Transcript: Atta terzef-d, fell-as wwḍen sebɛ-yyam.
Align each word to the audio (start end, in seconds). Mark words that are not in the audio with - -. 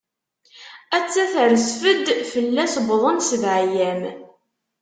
Atta 0.97 1.23
terzef-d, 1.33 2.07
fell-as 2.31 2.75
wwḍen 2.83 3.17
sebɛ-yyam. 3.29 4.01